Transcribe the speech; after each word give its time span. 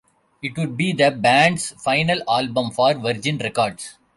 It 0.41 0.57
would 0.57 0.77
be 0.77 0.93
the 0.93 1.11
band's 1.11 1.73
final 1.73 2.27
album 2.27 2.71
for 2.71 2.95
Virgin 2.95 3.37
Records. 3.37 3.99